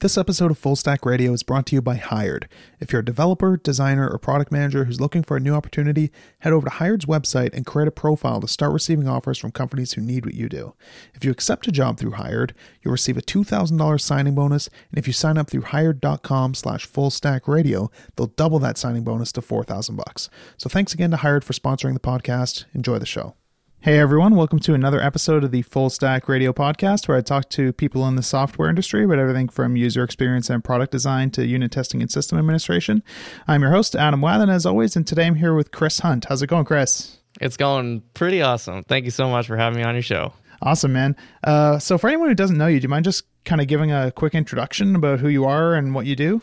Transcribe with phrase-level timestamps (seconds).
[0.00, 2.48] This episode of Full Stack Radio is brought to you by Hired.
[2.80, 6.54] If you're a developer, designer, or product manager who's looking for a new opportunity, head
[6.54, 10.00] over to Hired's website and create a profile to start receiving offers from companies who
[10.00, 10.72] need what you do.
[11.12, 15.06] If you accept a job through Hired, you'll receive a $2,000 signing bonus, and if
[15.06, 20.30] you sign up through hired.com slash fullstackradio, they'll double that signing bonus to 4000 bucks.
[20.56, 22.64] So thanks again to Hired for sponsoring the podcast.
[22.72, 23.34] Enjoy the show.
[23.82, 27.48] Hey everyone, welcome to another episode of the Full Stack Radio podcast where I talk
[27.48, 31.46] to people in the software industry about everything from user experience and product design to
[31.46, 33.02] unit testing and system administration.
[33.48, 36.26] I'm your host, Adam Wathan, as always, and today I'm here with Chris Hunt.
[36.28, 37.20] How's it going, Chris?
[37.40, 38.84] It's going pretty awesome.
[38.84, 40.34] Thank you so much for having me on your show.
[40.60, 41.16] Awesome, man.
[41.42, 43.90] Uh, so, for anyone who doesn't know you, do you mind just kind of giving
[43.92, 46.42] a quick introduction about who you are and what you do?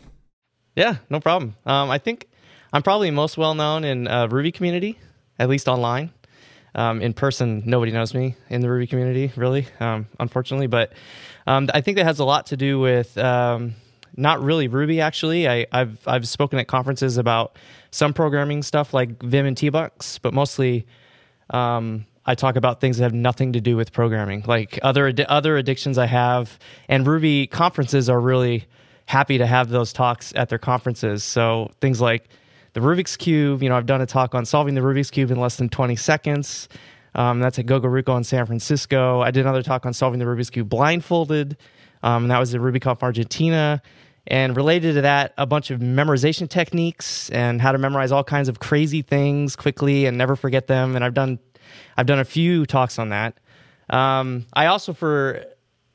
[0.76, 1.56] Yeah, no problem.
[1.68, 2.30] Um, I think
[2.74, 4.98] I'm probably most well known in uh, Ruby community,
[5.38, 6.10] at least online.
[6.76, 10.68] Um, in person, nobody knows me in the Ruby community, really, um, unfortunately.
[10.68, 10.94] But
[11.48, 13.76] um, I think that has a lot to do with um,
[14.16, 15.02] not really Ruby.
[15.02, 17.56] Actually, I, have I've spoken at conferences about
[17.92, 20.86] some programming stuff like Vim and Tmux, but mostly
[21.50, 25.58] um, I talk about things that have nothing to do with programming, like other other
[25.58, 26.60] addictions I have.
[26.90, 28.66] And Ruby conferences are really
[29.06, 31.24] happy to have those talks at their conferences.
[31.24, 32.28] So things like
[32.78, 33.64] the Rubik's Cube.
[33.64, 35.96] You know, I've done a talk on solving the Rubik's Cube in less than 20
[35.96, 36.70] seconds.
[37.16, 39.20] Um, that's at GoGaRuCo in San Francisco.
[39.22, 41.58] I did another talk on solving the Rubik's Cube blindfolded.
[42.04, 43.82] Um, and that was at RubyConf Argentina.
[44.28, 48.48] And related to that, a bunch of memorization techniques and how to memorize all kinds
[48.48, 50.96] of crazy things quickly and never forget them.
[50.96, 51.40] And I've done,
[51.98, 53.40] I've done a few talks on that.
[53.90, 55.44] Um, I also, for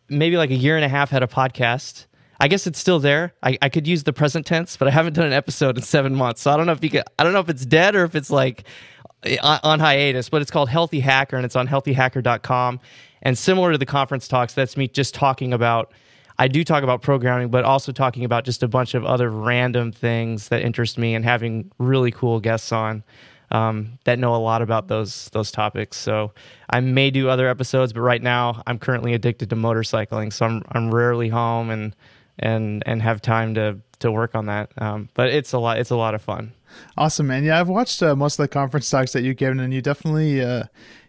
[0.09, 2.07] maybe like a year and a half, had a podcast
[2.43, 3.35] I guess it's still there.
[3.41, 6.13] I, I could use the present tense, but I haven't done an episode in seven
[6.13, 6.43] months.
[6.43, 8.17] So I don't know if you could, I don't know if it's dead or if
[8.17, 8.65] it's like
[9.23, 12.81] eh, on, on hiatus, but it's called Healthy Hacker and it's on healthyhacker.com.
[13.23, 15.93] And similar to the conference talks, that's me just talking about,
[16.37, 19.93] I do talk about programming, but also talking about just a bunch of other random
[19.93, 23.05] things that interest me and having really cool guests on.
[23.53, 25.99] Um, that know a lot about those those topics.
[25.99, 26.33] So
[26.71, 30.63] I may do other episodes, but right now I'm currently addicted to motorcycling, so I'm
[30.73, 31.95] I'm rarely home and
[32.39, 34.71] and and have time to to work on that.
[34.79, 35.79] Um, but it's a lot.
[35.79, 36.53] It's a lot of fun.
[36.97, 37.45] Awesome, man.
[37.45, 40.43] Yeah, I've watched uh, most of the conference talks that you've given, and you definitely
[40.43, 40.65] uh,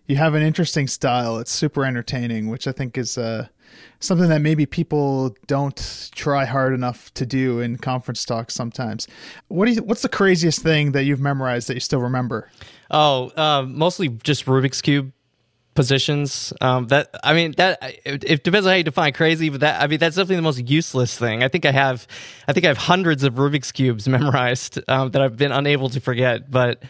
[0.08, 1.38] you have an interesting style.
[1.38, 3.48] It's super entertaining, which I think is uh,
[4.00, 9.08] something that maybe people don't try hard enough to do in conference talks sometimes.
[9.48, 12.50] What do you, What's the craziest thing that you've memorized that you still remember?
[12.92, 15.12] Oh, uh, mostly just Rubik's cube
[15.76, 16.54] positions.
[16.62, 19.82] Um, that I mean that it, it, depends on how you define crazy, but that
[19.82, 21.44] I mean that's definitely the most useless thing.
[21.44, 22.08] I think I have,
[22.48, 26.00] I think I have hundreds of Rubik's cubes memorized um, that I've been unable to
[26.00, 26.50] forget.
[26.50, 26.84] But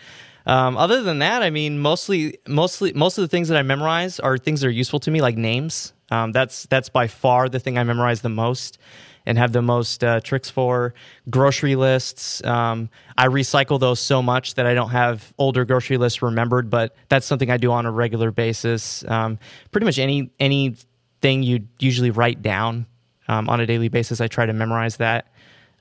[0.46, 4.20] um, other than that, I mean mostly mostly most of the things that I memorize
[4.20, 5.94] are things that are useful to me, like names.
[6.12, 8.78] Um, that's that's by far the thing I memorize the most
[9.26, 10.94] and have the most uh, tricks for.
[11.30, 12.44] Grocery lists.
[12.44, 16.96] Um, I recycle those so much that I don't have older grocery lists remembered, but
[17.10, 19.04] that's something I do on a regular basis.
[19.08, 19.40] Um,
[19.72, 22.86] pretty much any anything you usually write down
[23.28, 25.28] um, on a daily basis, I try to memorize that.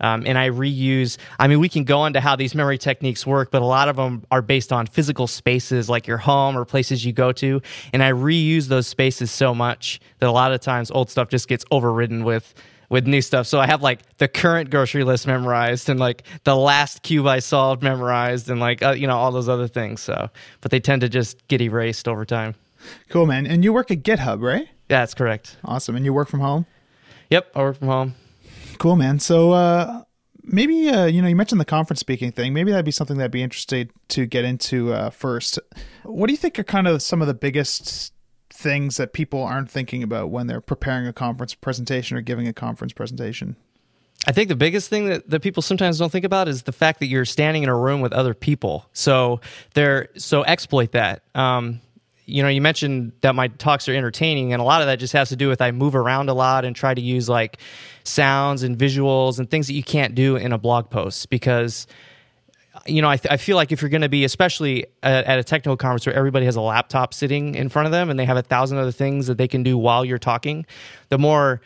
[0.00, 1.16] Um, and I reuse.
[1.38, 3.94] I mean, we can go into how these memory techniques work, but a lot of
[3.94, 7.62] them are based on physical spaces like your home or places you go to.
[7.92, 11.47] And I reuse those spaces so much that a lot of times old stuff just
[11.47, 12.53] gets overridden with
[12.92, 13.47] with new stuff.
[13.47, 17.38] So I have like the current grocery list memorized and like the last cube I
[17.38, 20.03] solved memorized and like uh, you know all those other things.
[20.03, 20.28] So,
[20.60, 22.54] but they tend to just get erased over time.
[23.08, 23.47] Cool, man.
[23.47, 24.69] And you work at GitHub, right?
[24.91, 25.56] Yeah, that's correct.
[25.64, 25.97] Awesome.
[25.97, 26.66] And you work from home?
[27.30, 28.14] Yep, I work from home.
[28.78, 29.19] Cool, man.
[29.19, 30.04] So uh
[30.44, 33.30] maybe uh, you know you mentioned the conference speaking thing maybe that'd be something that'd
[33.30, 35.56] be interesting to get into uh, first
[36.03, 38.12] what do you think are kind of some of the biggest
[38.53, 42.53] things that people aren't thinking about when they're preparing a conference presentation or giving a
[42.53, 43.57] conference presentation?
[44.27, 47.01] I think the biggest thing that, that people sometimes don't think about is the fact
[47.01, 48.87] that you're standing in a room with other people.
[48.93, 49.41] So
[49.75, 51.23] they're so exploit that.
[51.35, 51.81] Um,
[52.25, 55.13] you know, you mentioned that my talks are entertaining, and a lot of that just
[55.13, 57.59] has to do with I move around a lot and try to use like
[58.05, 61.89] sounds and visuals and things that you can't do in a blog post because
[62.87, 65.39] you know, I, th- I feel like if you're going to be, especially at, at,
[65.39, 68.25] a technical conference where everybody has a laptop sitting in front of them and they
[68.25, 70.67] have a thousand other things that they can do while you're talking,
[71.09, 71.61] the more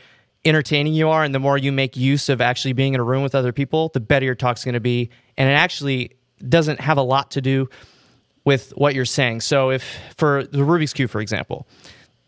[0.45, 3.23] entertaining you are and the more you make use of actually being in a room
[3.23, 5.11] with other people, the better your talk's going to be.
[5.37, 6.13] And it actually
[6.47, 7.69] doesn't have a lot to do
[8.45, 9.41] with what you're saying.
[9.41, 11.67] So, if for the Rubik's Cube, for example,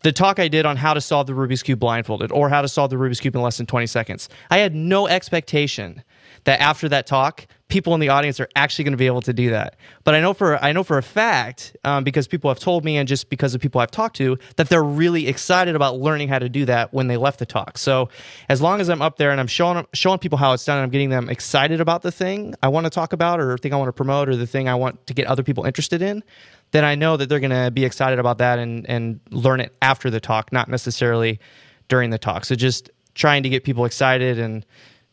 [0.01, 2.67] the talk I did on how to solve the Rubik's Cube blindfolded or how to
[2.67, 6.03] solve the Rubik's Cube in less than 20 seconds, I had no expectation
[6.43, 9.31] that after that talk, people in the audience are actually going to be able to
[9.31, 9.77] do that.
[10.03, 12.97] But I know for I know for a fact um, because people have told me
[12.97, 16.39] and just because of people I've talked to that they're really excited about learning how
[16.39, 17.77] to do that when they left the talk.
[17.77, 18.09] So
[18.49, 20.83] as long as I'm up there and I'm showing showing people how it's done, and
[20.83, 23.77] I'm getting them excited about the thing I want to talk about or thing I
[23.77, 26.23] want to promote or the thing I want to get other people interested in.
[26.71, 29.75] Then I know that they're going to be excited about that and and learn it
[29.81, 31.39] after the talk, not necessarily
[31.87, 32.45] during the talk.
[32.45, 34.65] So just trying to get people excited and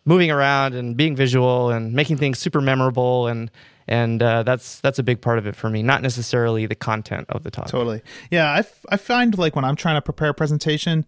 [0.07, 3.27] moving around and being visual and making things super memorable.
[3.27, 3.51] And
[3.89, 7.27] and uh, that's that's a big part of it for me not necessarily the content
[7.29, 7.69] of the talk.
[7.69, 8.03] Totally.
[8.31, 11.07] Yeah I, f- I find like when i'm trying to prepare a presentation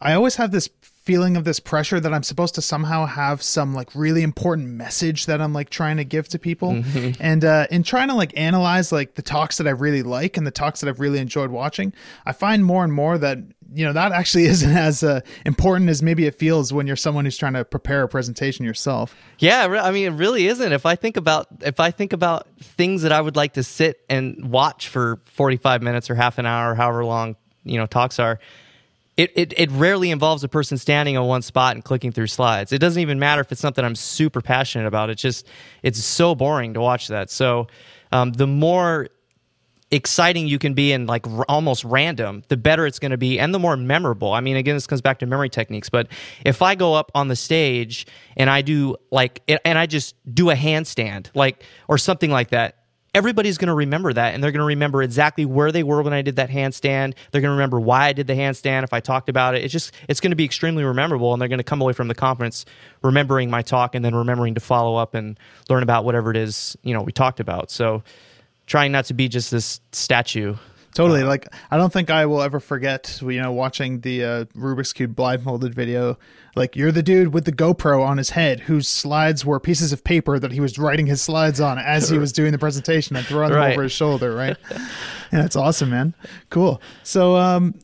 [0.00, 3.74] i always have this feeling of this pressure that i'm supposed to somehow have some
[3.74, 6.74] like really important message that i'm like trying to give to people.
[6.74, 7.20] Mm-hmm.
[7.20, 10.46] and uh, in trying to like analyze like the talks that i really like and
[10.46, 11.92] the talks that i've really enjoyed watching
[12.24, 13.38] i find more and more that
[13.74, 17.24] you know that actually isn't as uh, important as maybe it feels when you're someone
[17.24, 20.94] who's trying to prepare a presentation yourself yeah i mean it really isn't if i
[20.94, 24.88] think about if i think about things that i would like to sit and watch
[24.88, 28.38] for 45 minutes or half an hour or however long you know talks are
[29.16, 32.72] it, it, it rarely involves a person standing on one spot and clicking through slides.
[32.72, 35.10] It doesn't even matter if it's something I'm super passionate about.
[35.10, 35.46] It's just
[35.82, 37.30] it's so boring to watch that.
[37.30, 37.66] So
[38.10, 39.08] um, the more
[39.92, 43.38] exciting you can be and like r- almost random, the better it's going to be
[43.38, 44.32] and the more memorable.
[44.32, 46.08] I mean, again, this comes back to memory techniques, but
[46.44, 48.06] if I go up on the stage
[48.36, 52.78] and I do like, and I just do a handstand, like, or something like that,
[53.14, 56.14] everybody's going to remember that and they're going to remember exactly where they were when
[56.14, 57.14] I did that handstand.
[57.30, 59.62] They're going to remember why I did the handstand if I talked about it.
[59.62, 62.08] It's just it's going to be extremely memorable and they're going to come away from
[62.08, 62.64] the conference
[63.02, 66.76] remembering my talk and then remembering to follow up and learn about whatever it is,
[66.82, 67.70] you know, we talked about.
[67.70, 68.02] So
[68.66, 70.56] trying not to be just this statue.
[70.94, 71.22] Totally.
[71.22, 74.92] Uh, like I don't think I will ever forget, you know, watching the uh, Rubik's
[74.92, 76.18] Cube blindfolded video.
[76.54, 80.04] Like you're the dude with the GoPro on his head whose slides were pieces of
[80.04, 83.24] paper that he was writing his slides on as he was doing the presentation and
[83.24, 83.68] throwing right.
[83.68, 84.56] them over his shoulder, right?
[84.70, 86.14] yeah, it's awesome, man.
[86.50, 86.80] Cool.
[87.02, 87.74] So, um,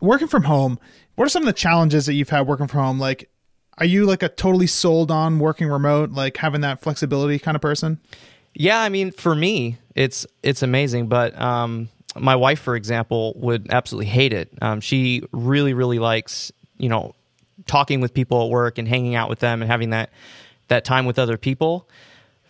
[0.00, 0.78] working from home,
[1.16, 2.98] what are some of the challenges that you've had working from home?
[3.00, 3.28] Like,
[3.78, 7.60] are you like a totally sold on working remote, like having that flexibility kind of
[7.60, 8.00] person?
[8.54, 11.08] Yeah, I mean, for me, it's it's amazing.
[11.08, 14.52] But um, my wife, for example, would absolutely hate it.
[14.60, 17.14] Um, she really, really likes you know
[17.66, 20.10] talking with people at work and hanging out with them and having that
[20.68, 21.88] that time with other people.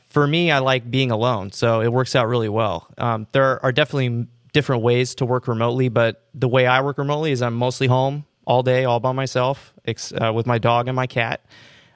[0.09, 2.87] For me, I like being alone, so it works out really well.
[2.99, 7.33] Um, there are definitely different ways to work remotely, but the way I work remotely
[7.33, 11.07] is I'm mostly home all day, all by myself, uh, with my dog and my
[11.07, 11.41] cat.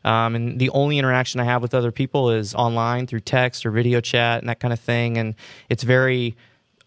[0.07, 3.73] Um, and the only interaction I have with other people is online through text or
[3.73, 5.19] video chat and that kind of thing.
[5.19, 5.35] And
[5.69, 6.37] it's very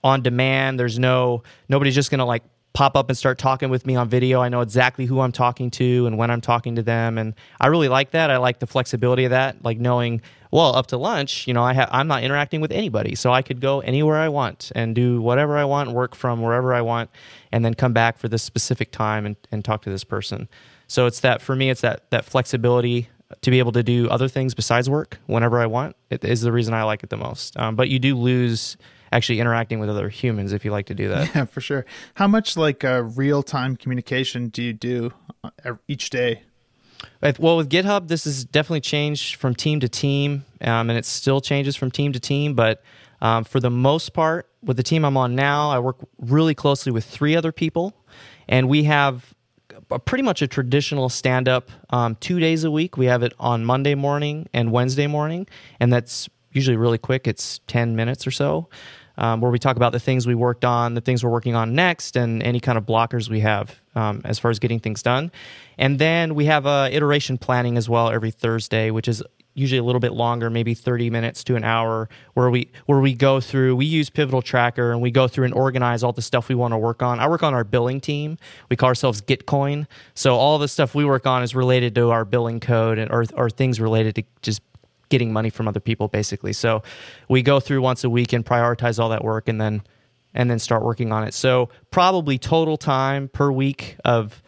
[0.03, 0.79] on demand.
[0.79, 2.43] There's no nobody's just gonna like
[2.73, 4.41] pop up and start talking with me on video.
[4.41, 7.67] I know exactly who I'm talking to and when I'm talking to them, and I
[7.67, 8.31] really like that.
[8.31, 11.73] I like the flexibility of that, like knowing well up to lunch, you know, I
[11.73, 15.21] ha- I'm not interacting with anybody, so I could go anywhere I want and do
[15.21, 17.09] whatever I want, work from wherever I want,
[17.51, 20.47] and then come back for this specific time and, and talk to this person.
[20.89, 23.07] So it's that for me, it's that that flexibility
[23.41, 25.95] to be able to do other things besides work whenever I want.
[26.09, 27.57] It is the reason I like it the most.
[27.57, 28.75] Um, but you do lose
[29.11, 31.29] actually interacting with other humans if you like to do that.
[31.35, 31.85] Yeah, for sure.
[32.15, 35.13] How much like uh, real time communication do you do
[35.43, 36.41] uh, each day?
[37.37, 41.39] Well, with GitHub, this has definitely changed from team to team, um, and it still
[41.39, 42.55] changes from team to team.
[42.55, 42.83] But
[43.21, 46.91] um, for the most part, with the team I'm on now, I work really closely
[46.91, 47.93] with three other people,
[48.49, 49.33] and we have
[49.97, 52.97] pretty much a traditional stand up um, two days a week.
[52.97, 55.47] We have it on Monday morning and Wednesday morning,
[55.79, 57.27] and that's usually really quick.
[57.27, 58.69] It's 10 minutes or so.
[59.17, 61.75] Um, where we talk about the things we worked on, the things we're working on
[61.75, 65.29] next, and any kind of blockers we have um, as far as getting things done.
[65.77, 69.21] And then we have uh, iteration planning as well every Thursday, which is
[69.53, 73.13] usually a little bit longer, maybe 30 minutes to an hour, where we where we
[73.13, 73.75] go through.
[73.75, 76.73] We use Pivotal Tracker and we go through and organize all the stuff we want
[76.73, 77.19] to work on.
[77.19, 78.37] I work on our billing team.
[78.69, 79.87] We call ourselves Gitcoin.
[80.13, 83.25] So all the stuff we work on is related to our billing code and or,
[83.35, 84.61] or things related to just
[85.09, 86.53] getting money from other people, basically.
[86.53, 86.83] So
[87.27, 89.81] we go through once a week and prioritize all that work, and then
[90.33, 91.33] and then start working on it.
[91.33, 94.41] So probably total time per week of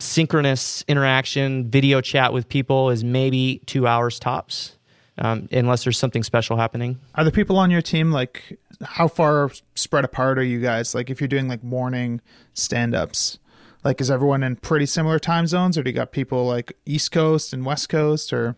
[0.00, 4.76] synchronous interaction, video chat with people is maybe two hours tops,
[5.18, 6.98] um, unless there's something special happening.
[7.14, 10.94] Are the people on your team like how far spread apart are you guys?
[10.94, 12.20] Like if you're doing like morning
[12.54, 13.38] stand ups,
[13.84, 17.12] like is everyone in pretty similar time zones, or do you got people like East
[17.12, 18.56] Coast and West Coast, or?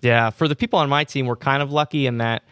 [0.00, 2.42] Yeah, for the people on my team, we're kind of lucky in that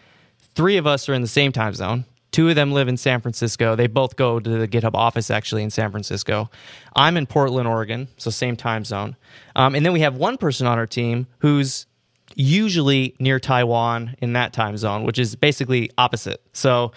[0.54, 2.04] three of us are in the same time zone.
[2.32, 3.76] Two of them live in San Francisco.
[3.76, 6.50] They both go to the GitHub office actually in San Francisco.
[6.96, 9.16] I'm in Portland, Oregon, so same time zone.
[9.54, 11.86] Um, and then we have one person on our team who's
[12.34, 16.42] usually near Taiwan in that time zone, which is basically opposite.
[16.54, 16.92] So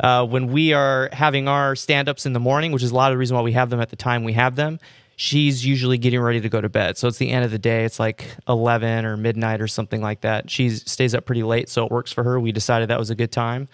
[0.00, 3.12] uh, when we are having our stand ups in the morning, which is a lot
[3.12, 4.80] of the reason why we have them at the time we have them,
[5.14, 6.98] she's usually getting ready to go to bed.
[6.98, 7.84] So it's the end of the day.
[7.84, 10.50] It's like 11 or midnight or something like that.
[10.50, 12.40] She stays up pretty late, so it works for her.
[12.40, 13.68] We decided that was a good time.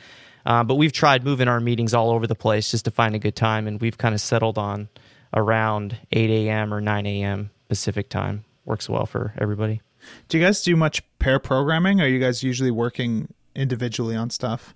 [0.47, 3.19] Uh, but we've tried moving our meetings all over the place just to find a
[3.19, 4.89] good time, and we've kind of settled on
[5.35, 6.73] around 8 a.m.
[6.73, 7.51] or 9 a.m.
[7.69, 8.45] Pacific time.
[8.65, 9.83] Works well for everybody.
[10.29, 12.01] Do you guys do much pair programming?
[12.01, 14.75] Or are you guys usually working individually on stuff?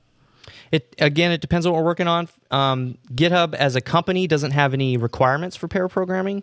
[0.71, 2.29] It again, it depends on what we're working on.
[2.51, 6.43] Um, GitHub as a company doesn't have any requirements for pair programming.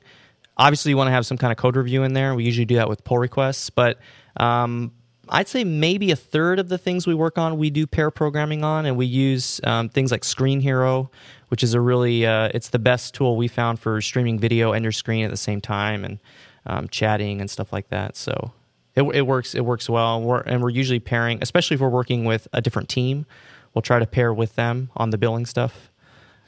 [0.57, 2.35] Obviously, you want to have some kind of code review in there.
[2.35, 3.97] We usually do that with pull requests, but
[4.37, 4.91] um,
[5.29, 8.63] I'd say maybe a third of the things we work on we do pair programming
[8.63, 11.09] on, and we use um, things like Screenhero,
[11.49, 14.83] which is a really uh, it's the best tool we found for streaming video and
[14.83, 16.19] your screen at the same time and
[16.65, 18.17] um, chatting and stuff like that.
[18.17, 18.51] So
[18.95, 22.25] it, it works it works well, we're, and we're usually pairing, especially if we're working
[22.25, 23.25] with a different team
[23.73, 25.91] we'll try to pair with them on the billing stuff.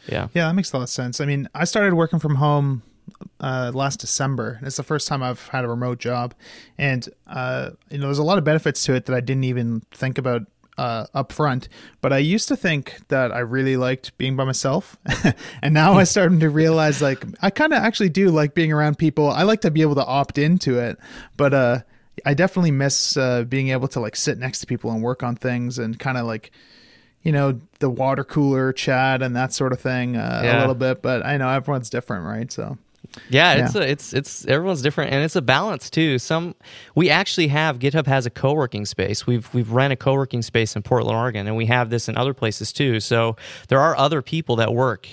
[0.07, 0.27] Yeah.
[0.33, 1.21] Yeah, that makes a lot of sense.
[1.21, 2.81] I mean, I started working from home
[3.39, 4.59] uh, last December.
[4.61, 6.33] It's the first time I've had a remote job,
[6.77, 9.81] and uh, you know, there's a lot of benefits to it that I didn't even
[9.91, 10.43] think about
[10.77, 11.69] uh, up front.
[12.01, 14.97] But I used to think that I really liked being by myself,
[15.61, 18.97] and now I'm starting to realize like I kind of actually do like being around
[18.97, 19.29] people.
[19.29, 20.97] I like to be able to opt into it,
[21.37, 21.79] but uh,
[22.25, 25.35] I definitely miss uh, being able to like sit next to people and work on
[25.35, 26.51] things and kind of like
[27.23, 30.57] you know the water cooler chat and that sort of thing uh, yeah.
[30.57, 32.77] a little bit but i know everyone's different right so
[33.29, 33.81] yeah, it's yeah.
[33.81, 36.19] A, it's it's everyone's different and it's a balance too.
[36.19, 36.55] Some
[36.95, 39.27] we actually have GitHub has a co-working space.
[39.27, 42.33] We've we've rent a co-working space in Portland, Oregon, and we have this in other
[42.33, 42.99] places too.
[42.99, 43.35] So
[43.67, 45.07] there are other people that work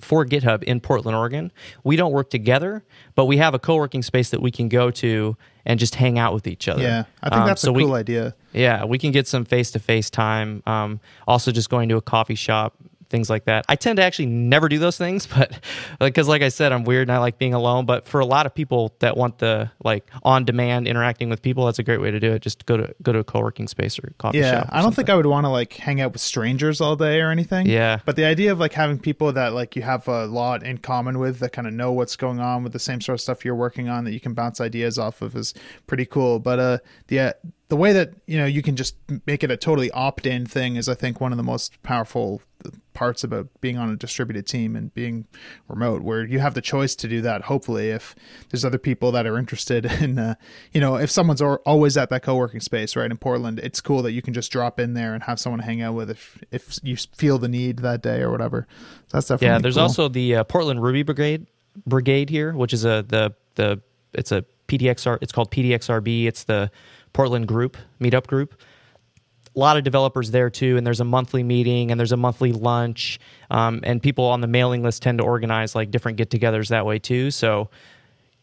[0.00, 1.52] for GitHub in Portland, Oregon.
[1.84, 5.36] We don't work together, but we have a co-working space that we can go to
[5.66, 6.82] and just hang out with each other.
[6.82, 8.34] Yeah, I think um, that's so a cool we, idea.
[8.52, 10.62] Yeah, we can get some face-to-face time.
[10.66, 12.74] Um, also, just going to a coffee shop
[13.10, 13.64] things like that.
[13.68, 15.60] I tend to actually never do those things, but
[15.98, 17.84] because like I said, I'm weird and I like being alone.
[17.84, 21.66] But for a lot of people that want the like on demand interacting with people,
[21.66, 22.42] that's a great way to do it.
[22.42, 24.68] Just go to go to a co working space or coffee yeah, shop.
[24.68, 24.96] Yeah, I don't something.
[24.96, 27.66] think I would want to like hang out with strangers all day or anything.
[27.66, 28.00] Yeah.
[28.04, 31.18] But the idea of like having people that like you have a lot in common
[31.18, 33.54] with that kind of know what's going on with the same sort of stuff you're
[33.54, 35.52] working on that you can bounce ideas off of is
[35.86, 36.38] pretty cool.
[36.38, 37.32] But uh the uh,
[37.70, 40.88] the way that you know you can just make it a totally opt-in thing is
[40.88, 42.42] i think one of the most powerful
[42.92, 45.26] parts about being on a distributed team and being
[45.68, 48.14] remote where you have the choice to do that hopefully if
[48.50, 50.34] there's other people that are interested in uh,
[50.72, 54.12] you know if someone's always at that co-working space right in portland it's cool that
[54.12, 56.96] you can just drop in there and have someone hang out with if if you
[56.96, 58.66] feel the need that day or whatever.
[59.08, 59.82] So that's definitely yeah there's cool.
[59.82, 61.46] also the uh, portland ruby brigade
[61.86, 63.80] brigade here which is a the the
[64.12, 66.70] it's a pdxr it's called pdxrb it's the
[67.12, 68.54] portland group meetup group
[69.54, 72.52] a lot of developers there too, and there's a monthly meeting and there's a monthly
[72.52, 73.18] lunch,
[73.50, 76.98] um, and people on the mailing list tend to organize like different get-togethers that way
[76.98, 77.30] too.
[77.30, 77.68] So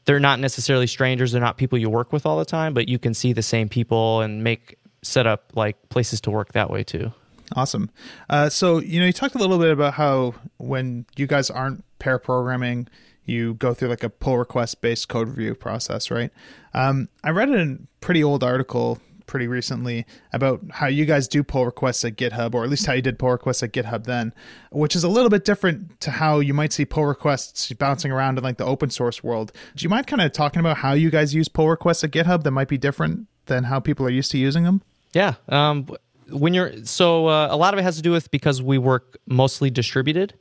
[0.05, 2.99] they're not necessarily strangers; they're not people you work with all the time, but you
[2.99, 6.83] can see the same people and make set up like places to work that way
[6.83, 7.11] too.
[7.55, 7.89] Awesome.
[8.29, 11.83] Uh, so you know, you talked a little bit about how when you guys aren't
[11.99, 12.87] pair programming,
[13.23, 16.31] you go through like a pull request based code review process, right?
[16.73, 21.65] Um, I read a pretty old article pretty recently about how you guys do pull
[21.65, 24.33] requests at GitHub, or at least how you did pull requests at GitHub then,
[24.71, 28.37] which is a little bit different to how you might see pull requests bouncing around
[28.37, 29.51] in like the open source world.
[29.75, 32.43] Do you mind kind of talking about how you guys use pull requests at GitHub
[32.43, 34.81] that might be different than how people are used to using them?
[35.13, 35.35] Yeah.
[35.49, 35.87] Um,
[36.29, 39.17] when you're so uh, a lot of it has to do with because we work
[39.27, 40.33] mostly distributed.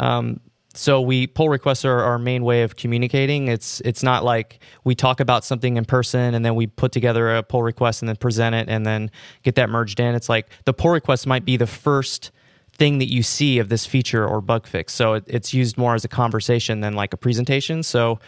[0.00, 0.40] Um,
[0.76, 3.48] so we pull requests are our main way of communicating.
[3.48, 7.36] It's it's not like we talk about something in person and then we put together
[7.36, 9.10] a pull request and then present it and then
[9.42, 10.14] get that merged in.
[10.14, 12.30] It's like the pull request might be the first
[12.72, 14.92] thing that you see of this feature or bug fix.
[14.92, 17.82] So it, it's used more as a conversation than like a presentation.
[17.82, 18.18] So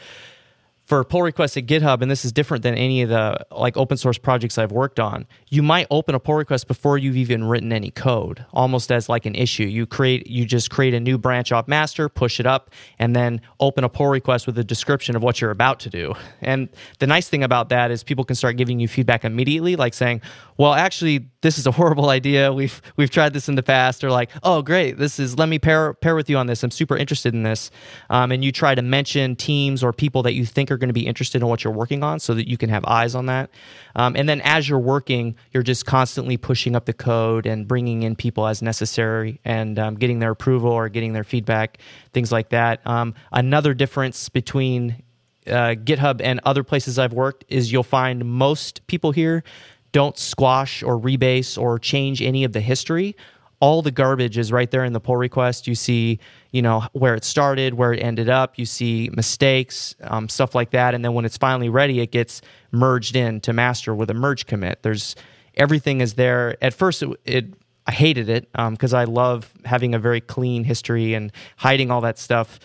[0.87, 3.97] for pull requests at GitHub, and this is different than any of the like open
[3.97, 7.73] source projects I've worked on, you might open a pull request before you've even written
[7.73, 9.65] any code, almost as like an issue.
[9.65, 13.41] You create you just create a new branch off master, push it up, and then
[13.59, 16.15] open a pull request with a description of what you're about to do.
[16.41, 16.69] And
[17.01, 20.23] the nice thing about that is people can start giving you feedback immediately, like saying,
[20.57, 22.53] Well, actually, this is a horrible idea.
[22.53, 25.61] We've we've tried this in the past, or like, oh great, this is let me
[25.61, 26.65] pair pair with you on this.
[26.65, 27.71] I'm super interested in this.
[28.11, 30.95] Um, and you try to mention teams or people that you think are going to
[30.95, 33.51] be interested in what you're working on so that you can have eyes on that.
[33.95, 38.03] Um, and then as you're working, you're just constantly pushing up the code and bringing
[38.03, 41.79] in people as necessary and um, getting their approval or getting their feedback,
[42.13, 42.85] things like that.
[42.85, 45.01] Um, another difference between
[45.47, 49.45] uh, GitHub and other places I've worked is you'll find most people here
[49.93, 53.17] don't squash or rebase or change any of the history
[53.61, 55.67] all the garbage is right there in the pull request.
[55.67, 56.19] You see,
[56.51, 58.59] you know, where it started, where it ended up.
[58.59, 60.95] You see mistakes, um, stuff like that.
[60.95, 64.47] And then when it's finally ready, it gets merged in to master with a merge
[64.47, 64.83] commit.
[64.83, 65.17] There's
[65.57, 66.57] everything is there.
[66.63, 67.47] At first, it, it
[67.87, 72.01] I hated it because um, I love having a very clean history and hiding all
[72.03, 72.59] that stuff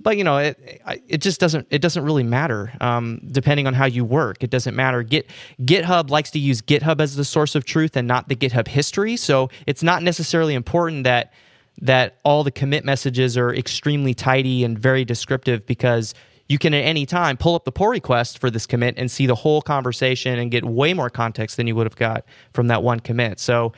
[0.00, 3.86] but you know it it just doesn't it doesn't really matter um, depending on how
[3.86, 4.42] you work.
[4.42, 5.02] It doesn't matter.
[5.02, 5.30] Git
[5.62, 9.16] github likes to use github as the source of truth and not the github history.
[9.16, 11.32] So it's not necessarily important that
[11.80, 16.14] that all the commit messages are extremely tidy and very descriptive because
[16.48, 19.26] you can at any time pull up the pull request for this commit and see
[19.26, 22.82] the whole conversation and get way more context than you would have got from that
[22.82, 23.40] one commit.
[23.40, 23.72] So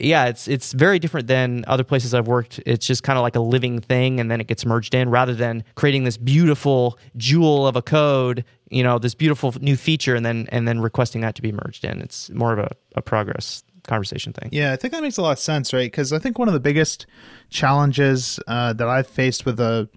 [0.00, 2.60] yeah, it's it's very different than other places I've worked.
[2.64, 5.34] It's just kind of like a living thing, and then it gets merged in, rather
[5.34, 10.24] than creating this beautiful jewel of a code, you know, this beautiful new feature, and
[10.24, 12.00] then and then requesting that to be merged in.
[12.00, 14.48] It's more of a, a progress conversation thing.
[14.52, 15.90] Yeah, I think that makes a lot of sense, right?
[15.90, 17.06] Because I think one of the biggest
[17.50, 19.88] challenges uh, that I've faced with a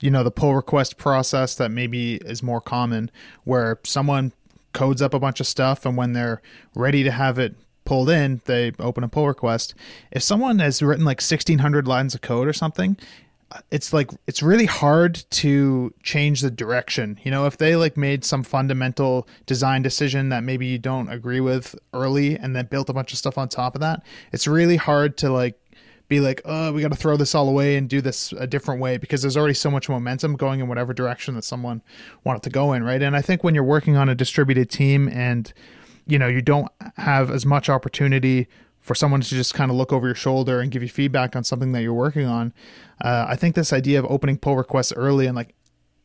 [0.00, 3.10] you know the pull request process that maybe is more common,
[3.44, 4.32] where someone
[4.74, 6.42] codes up a bunch of stuff, and when they're
[6.74, 7.54] ready to have it
[7.84, 9.74] pulled in, they open a pull request.
[10.10, 12.96] If someone has written like 1600 lines of code or something,
[13.70, 17.18] it's like it's really hard to change the direction.
[17.22, 21.40] You know, if they like made some fundamental design decision that maybe you don't agree
[21.40, 24.76] with early and then built a bunch of stuff on top of that, it's really
[24.76, 25.58] hard to like
[26.08, 28.80] be like, "Oh, we got to throw this all away and do this a different
[28.80, 31.82] way" because there's already so much momentum going in whatever direction that someone
[32.24, 33.02] wanted to go in, right?
[33.02, 35.52] And I think when you're working on a distributed team and
[36.06, 38.46] you know you don't have as much opportunity
[38.80, 41.42] for someone to just kind of look over your shoulder and give you feedback on
[41.42, 42.52] something that you're working on.
[43.02, 45.54] Uh, I think this idea of opening pull requests early and like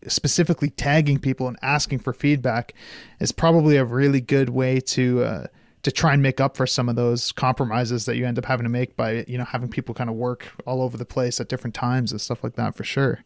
[0.08, 2.74] specifically tagging people and asking for feedback
[3.20, 5.48] is probably a really good way to uh,
[5.84, 8.64] to try and make up for some of those compromises that you end up having
[8.64, 11.50] to make by you know having people kind of work all over the place at
[11.50, 13.20] different times and stuff like that for sure.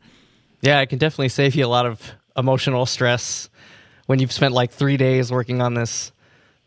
[0.61, 3.49] Yeah, it can definitely save you a lot of emotional stress
[4.07, 6.11] when you've spent like three days working on this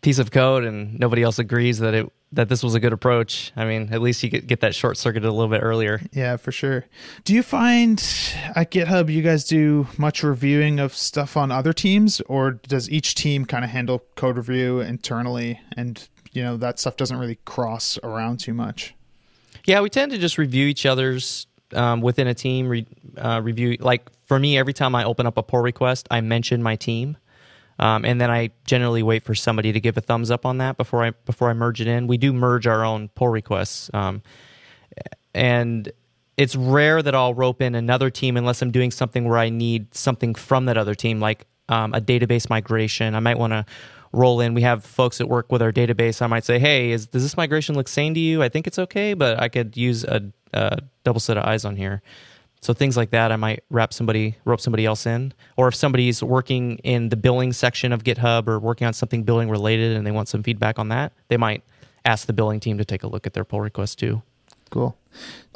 [0.02, 3.52] piece of code and nobody else agrees that it that this was a good approach.
[3.56, 6.00] I mean, at least you could get that short circuited a little bit earlier.
[6.12, 6.84] Yeah, for sure.
[7.24, 7.98] Do you find
[8.54, 13.14] at GitHub you guys do much reviewing of stuff on other teams, or does each
[13.14, 17.98] team kind of handle code review internally, and you know that stuff doesn't really cross
[18.02, 18.94] around too much?
[19.64, 22.68] Yeah, we tend to just review each other's um, within a team.
[22.68, 26.20] Re, uh, review like for me, every time I open up a pull request, I
[26.20, 27.16] mention my team.
[27.78, 30.76] Um, and then I generally wait for somebody to give a thumbs up on that
[30.76, 32.06] before I before I merge it in.
[32.06, 34.22] We do merge our own pull requests, um,
[35.34, 35.90] and
[36.36, 39.94] it's rare that I'll rope in another team unless I'm doing something where I need
[39.94, 43.14] something from that other team, like um, a database migration.
[43.14, 43.66] I might want to
[44.12, 44.54] roll in.
[44.54, 46.22] We have folks that work with our database.
[46.22, 48.42] I might say, "Hey, is, does this migration look sane to you?
[48.42, 50.22] I think it's okay, but I could use a,
[50.54, 52.02] a double set of eyes on here."
[52.60, 56.22] So things like that, I might wrap somebody, rope somebody else in, or if somebody's
[56.22, 60.10] working in the billing section of GitHub or working on something billing related and they
[60.10, 61.62] want some feedback on that, they might
[62.04, 64.22] ask the billing team to take a look at their pull request too.
[64.70, 64.96] Cool.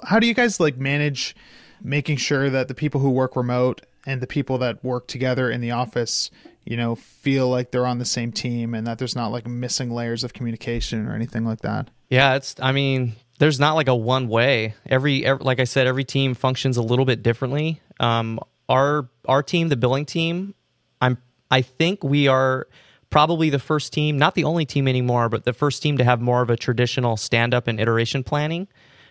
[0.04, 1.34] How do you guys like manage
[1.82, 5.60] making sure that the people who work remote and the people that work together in
[5.60, 6.30] the office,
[6.64, 9.90] you know, feel like they're on the same team and that there's not like missing
[9.90, 11.88] layers of communication or anything like that?
[12.08, 14.74] Yeah, it's I mean, there's not like a one way.
[14.86, 17.80] Every, every, like I said, every team functions a little bit differently.
[17.98, 20.54] Um, our our team, the billing team,
[21.00, 21.16] I'm
[21.50, 22.68] I think we are
[23.08, 26.20] probably the first team, not the only team anymore, but the first team to have
[26.20, 28.68] more of a traditional stand up and iteration planning,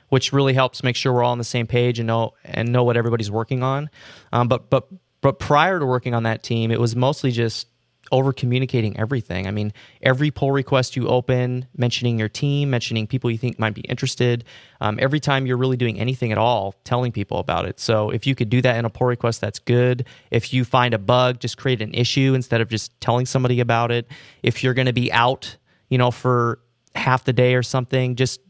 [0.09, 2.83] which really helps make sure we're all on the same page and know and know
[2.83, 3.89] what everybody's working on.
[4.31, 4.87] Um, but but
[5.21, 7.67] but prior to working on that team, it was mostly just
[8.12, 9.48] over communicating everything.
[9.48, 13.74] I mean, every pull request you open, mentioning your team, mentioning people you think might
[13.74, 14.43] be interested,
[14.82, 17.80] um, every time you're really doing anything at all, telling people about it.
[17.80, 20.06] So if you could do that in a pull request, that's good.
[20.32, 23.91] If you find a bug, just create an issue instead of just telling somebody about
[23.91, 24.08] it.
[24.43, 25.58] If you're going to be out,
[25.89, 26.60] you know, for
[26.95, 28.41] half the day or something, just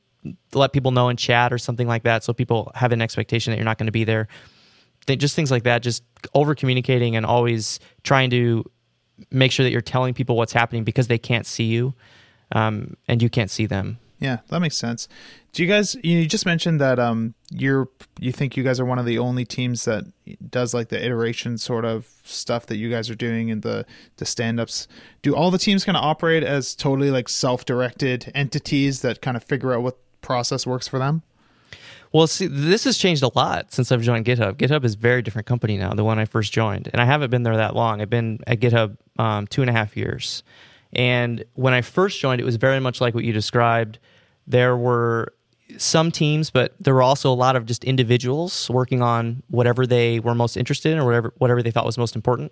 [0.53, 3.57] let people know in chat or something like that so people have an expectation that
[3.57, 4.27] you're not going to be there.
[5.07, 6.03] Just things like that, just
[6.35, 8.63] over communicating and always trying to
[9.31, 11.93] make sure that you're telling people what's happening because they can't see you
[12.51, 13.99] um, and you can't see them.
[14.19, 15.07] Yeah, that makes sense.
[15.53, 15.95] Do you guys?
[16.03, 17.87] You just mentioned that um, you're
[18.19, 20.03] you think you guys are one of the only teams that
[20.49, 23.85] does like the iteration sort of stuff that you guys are doing in the
[24.17, 24.87] the stand ups.
[25.21, 29.37] Do all the teams kind of operate as totally like self directed entities that kind
[29.37, 31.23] of figure out what process works for them?
[32.11, 34.53] Well, see, this has changed a lot since I've joined GitHub.
[34.55, 37.29] GitHub is a very different company now, the one I first joined, and I haven't
[37.29, 38.01] been there that long.
[38.01, 40.43] I've been at GitHub um, two and a half years,
[40.93, 43.99] And when I first joined, it was very much like what you described.
[44.47, 45.33] There were
[45.77, 50.19] some teams, but there were also a lot of just individuals working on whatever they
[50.19, 52.51] were most interested in or whatever whatever they thought was most important.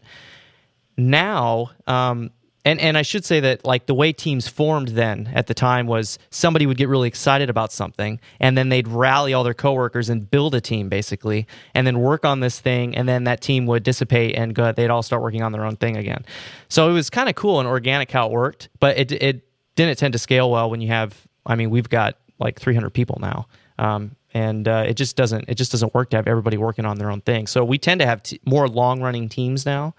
[0.98, 2.32] Now, um,
[2.68, 5.88] and and I should say that like the way teams formed then at the time
[5.88, 10.10] was somebody would get really excited about something and then they'd rally all their coworkers
[10.10, 13.66] and build a team basically and then work on this thing and then that team
[13.68, 16.26] would dissipate and go they'd all start working on their own thing again.
[16.68, 19.98] So it was kind of cool and organic how it worked, but it it didn't
[19.98, 23.48] tend to scale well when you have I mean we've got like 300 people now.
[23.80, 26.98] Um, and uh, it just doesn't it just doesn't work to have everybody working on
[26.98, 27.48] their own thing.
[27.48, 29.96] So we tend to have t- more long running teams now.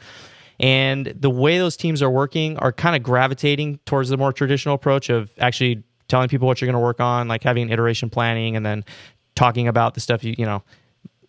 [0.61, 4.75] And the way those teams are working are kind of gravitating towards the more traditional
[4.75, 8.57] approach of actually telling people what you're going to work on, like having iteration planning
[8.57, 8.85] and then
[9.35, 10.63] talking about the stuff you, you know,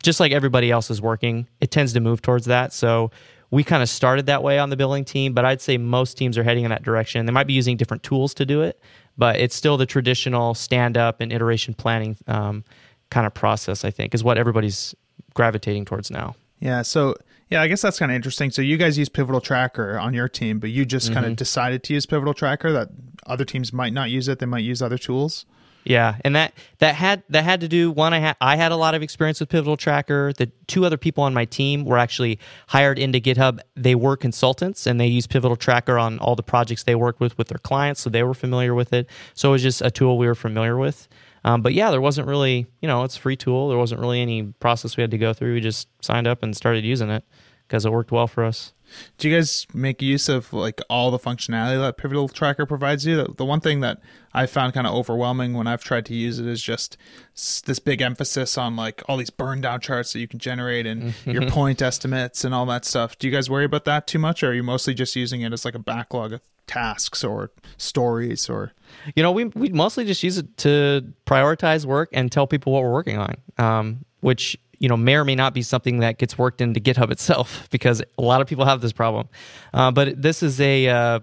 [0.01, 2.73] just like everybody else is working, it tends to move towards that.
[2.73, 3.11] So
[3.51, 6.37] we kind of started that way on the billing team, but I'd say most teams
[6.37, 7.25] are heading in that direction.
[7.25, 8.79] They might be using different tools to do it,
[9.17, 12.63] but it's still the traditional stand up and iteration planning um,
[13.09, 14.95] kind of process, I think, is what everybody's
[15.33, 16.35] gravitating towards now.
[16.59, 16.83] Yeah.
[16.83, 17.15] So
[17.49, 18.51] yeah, I guess that's kind of interesting.
[18.51, 21.15] So you guys use Pivotal Tracker on your team, but you just mm-hmm.
[21.15, 22.71] kind of decided to use Pivotal Tracker.
[22.71, 22.89] That
[23.25, 25.45] other teams might not use it; they might use other tools.
[25.83, 28.13] Yeah, and that that had that had to do one.
[28.13, 30.31] I had I had a lot of experience with Pivotal Tracker.
[30.33, 33.59] The two other people on my team were actually hired into GitHub.
[33.75, 37.35] They were consultants, and they used Pivotal Tracker on all the projects they worked with
[37.39, 39.09] with their clients, so they were familiar with it.
[39.33, 41.07] So it was just a tool we were familiar with.
[41.43, 43.69] Um, but yeah, there wasn't really, you know, it's a free tool.
[43.69, 45.53] There wasn't really any process we had to go through.
[45.53, 47.23] We just signed up and started using it
[47.69, 48.73] because it worked well for us.
[49.19, 53.23] Do you guys make use of like all the functionality that Pivotal Tracker provides you?
[53.37, 54.01] The, one thing that
[54.33, 56.97] I found kind of overwhelming when I've tried to use it is just
[57.35, 61.13] this big emphasis on like all these burn down charts that you can generate and
[61.25, 63.15] your point estimates and all that stuff.
[63.19, 65.53] Do you guys worry about that too much, or are you mostly just using it
[65.53, 68.73] as like a backlog of tasks or stories or?
[69.15, 72.81] You know, we we mostly just use it to prioritize work and tell people what
[72.81, 76.37] we're working on, um, which you know may or may not be something that gets
[76.37, 79.27] worked into GitHub itself because a lot of people have this problem.
[79.73, 81.19] Uh, but this is a uh,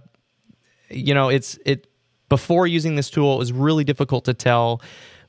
[0.90, 1.88] you know it's it
[2.29, 4.81] before using this tool it was really difficult to tell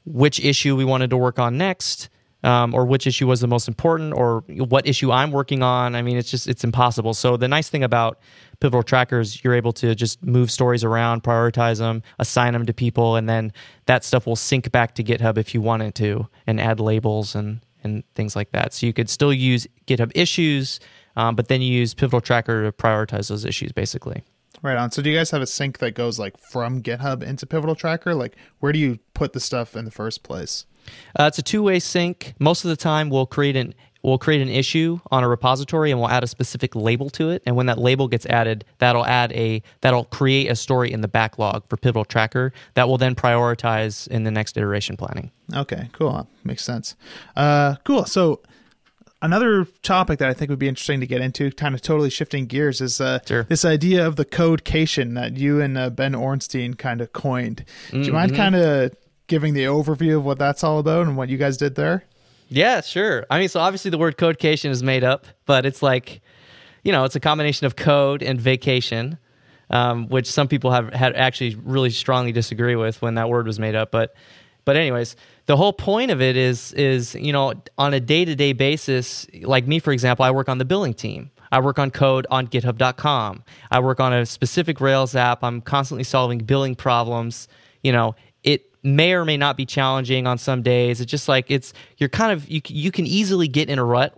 [0.05, 2.09] which issue we wanted to work on next.
[2.43, 5.95] Um, or which issue was the most important, or what issue I'm working on.
[5.95, 7.15] I mean, it's just it's impossible.
[7.15, 8.19] So the nice thing about
[8.59, 13.15] Pivotal Trackers, you're able to just move stories around, prioritize them, assign them to people,
[13.15, 13.51] and then
[13.87, 17.59] that stuff will sync back to GitHub if you wanted to, and add labels and
[17.87, 18.73] and things like that.
[18.73, 20.79] So you could still use GitHub issues,
[21.15, 24.23] um, but then you use Pivotal Tracker to prioritize those issues, basically.
[24.61, 24.91] Right on.
[24.91, 28.15] So do you guys have a sync that goes like from GitHub into Pivotal Tracker?
[28.15, 30.65] Like where do you put the stuff in the first place?
[31.19, 32.33] Uh, it's a two-way sync.
[32.39, 35.99] Most of the time, we'll create an we'll create an issue on a repository and
[35.99, 37.43] we'll add a specific label to it.
[37.45, 41.07] And when that label gets added, that'll add a that'll create a story in the
[41.07, 45.31] backlog for Pivotal Tracker that will then prioritize in the next iteration planning.
[45.53, 46.27] Okay, cool.
[46.43, 46.95] Makes sense.
[47.35, 48.05] Uh, cool.
[48.05, 48.41] So
[49.21, 52.45] another topic that I think would be interesting to get into, kind of totally shifting
[52.45, 53.43] gears, is uh, sure.
[53.43, 57.65] this idea of the codecation that you and uh, Ben Orenstein kind of coined.
[57.91, 58.13] Do you mm-hmm.
[58.13, 58.95] mind kind of
[59.27, 62.03] giving the overview of what that's all about and what you guys did there?
[62.49, 63.25] Yeah, sure.
[63.29, 66.21] I mean, so obviously the word codecation is made up, but it's like,
[66.83, 69.17] you know, it's a combination of code and vacation,
[69.69, 73.59] um, which some people have had actually really strongly disagree with when that word was
[73.59, 73.91] made up.
[73.91, 74.15] But,
[74.63, 75.15] but anyways,
[75.47, 79.25] the whole point of it is is you know on a day to day basis,
[79.41, 81.31] like me for example, I work on the billing team.
[81.51, 83.43] I work on code on GitHub.com.
[83.71, 85.43] I work on a specific Rails app.
[85.45, 87.47] I'm constantly solving billing problems.
[87.81, 88.15] You know,
[88.87, 91.01] may or may not be challenging on some days.
[91.01, 94.17] It's just like it's you're kind of you you can easily get in a rut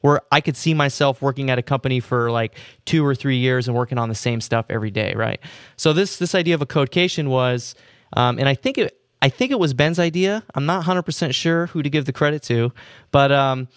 [0.00, 3.68] where I could see myself working at a company for like two or three years
[3.68, 5.40] and working on the same stuff every day, right?
[5.76, 7.74] So this this idea of a codecation was,
[8.14, 10.44] um, and I think it I think it was Ben's idea.
[10.54, 12.72] I'm not 100 percent sure who to give the credit to,
[13.10, 13.68] but um,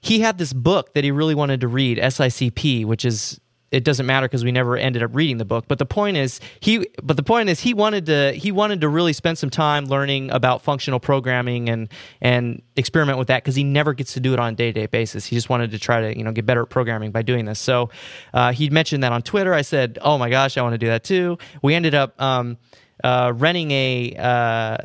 [0.00, 4.06] he had this book that he really wanted to read, SICP, which is it doesn't
[4.06, 5.66] matter because we never ended up reading the book.
[5.68, 8.88] But the point is he but the point is he wanted to he wanted to
[8.88, 11.88] really spend some time learning about functional programming and
[12.20, 14.80] and experiment with that because he never gets to do it on a day to
[14.80, 15.26] day basis.
[15.26, 17.60] He just wanted to try to you know get better at programming by doing this.
[17.60, 17.90] So
[18.34, 19.54] uh, he mentioned that on Twitter.
[19.54, 21.38] I said, oh my gosh, I want to do that too.
[21.62, 22.20] We ended up.
[22.20, 22.58] Um,
[23.02, 24.76] uh, renting a uh,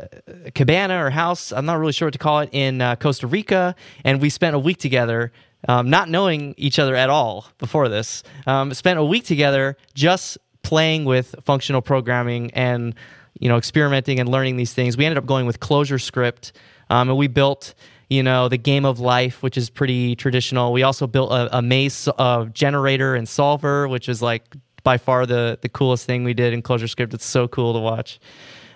[0.53, 1.51] cabana or house.
[1.51, 4.55] I'm not really sure what to call it in uh, Costa Rica, and we spent
[4.55, 5.33] a week together
[5.67, 8.23] um, not knowing each other at all before this.
[8.45, 12.95] Um, spent a week together just playing with functional programming and
[13.39, 14.97] you know experimenting and learning these things.
[14.97, 16.51] We ended up going with ClojureScript,
[16.89, 17.73] um, and we built
[18.09, 20.73] you know the game of life, which is pretty traditional.
[20.73, 24.43] We also built a, a maze uh, generator and solver, which is like
[24.83, 27.13] by far the the coolest thing we did in ClojureScript.
[27.13, 28.19] It's so cool to watch,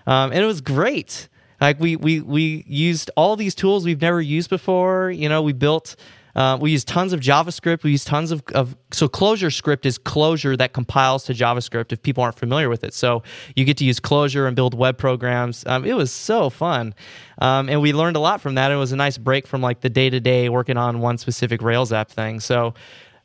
[0.07, 1.29] um, and it was great.
[1.61, 5.11] Like we we we used all these tools we've never used before.
[5.11, 5.95] You know, we built.
[6.39, 7.83] Uh, we use tons of JavaScript.
[7.83, 11.91] We use tons of, of so ClojureScript is Clojure that compiles to JavaScript.
[11.91, 13.23] If people aren't familiar with it, so
[13.57, 15.65] you get to use Clojure and build web programs.
[15.67, 16.95] Um, it was so fun,
[17.39, 18.71] um, and we learned a lot from that.
[18.71, 21.61] It was a nice break from like the day to day working on one specific
[21.61, 22.39] Rails app thing.
[22.39, 22.73] So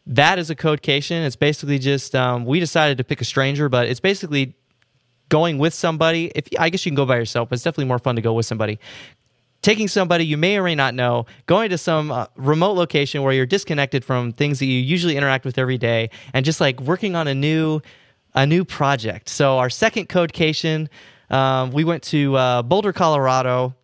[0.06, 1.24] that is a codecation.
[1.24, 4.56] It's basically just um, we decided to pick a stranger, but it's basically
[5.28, 6.32] going with somebody.
[6.34, 8.32] If I guess you can go by yourself, but it's definitely more fun to go
[8.32, 8.80] with somebody.
[9.64, 13.32] Taking somebody you may or may not know, going to some uh, remote location where
[13.32, 17.16] you're disconnected from things that you usually interact with every day, and just like working
[17.16, 17.80] on a new
[18.34, 19.30] a new project.
[19.30, 20.88] So our second codecation,
[21.30, 23.74] um, we went to uh, Boulder, Colorado.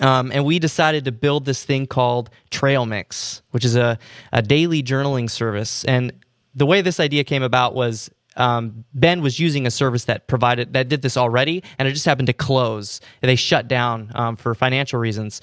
[0.00, 3.98] Um, and we decided to build this thing called Trail Mix, which is a,
[4.32, 5.84] a daily journaling service.
[5.84, 6.12] And
[6.54, 10.72] the way this idea came about was um, Ben was using a service that provided
[10.72, 13.00] that did this already, and it just happened to close.
[13.20, 15.40] They shut down um, for financial reasons